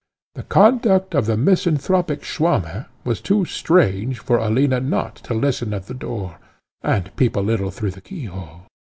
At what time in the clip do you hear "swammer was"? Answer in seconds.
2.25-3.21